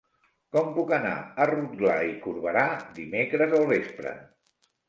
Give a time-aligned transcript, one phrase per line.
[0.55, 1.11] Com puc anar
[1.43, 2.65] a Rotglà i Corberà
[2.99, 4.19] dimecres al vespre?